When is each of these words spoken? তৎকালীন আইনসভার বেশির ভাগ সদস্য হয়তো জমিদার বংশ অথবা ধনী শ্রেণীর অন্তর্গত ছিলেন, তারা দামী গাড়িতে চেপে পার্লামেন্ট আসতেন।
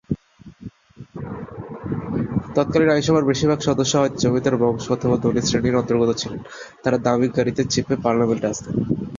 তৎকালীন 2.55 2.89
আইনসভার 2.91 3.27
বেশির 3.29 3.49
ভাগ 3.49 3.59
সদস্য 3.61 3.93
হয়তো 3.95 4.17
জমিদার 4.17 4.55
বংশ 4.61 4.85
অথবা 4.91 5.15
ধনী 5.23 5.41
শ্রেণীর 5.43 5.79
অন্তর্গত 5.81 6.09
ছিলেন, 6.21 6.41
তারা 6.83 6.97
দামী 7.05 7.27
গাড়িতে 7.37 7.61
চেপে 7.73 7.95
পার্লামেন্ট 8.05 8.43
আসতেন। 8.45 8.75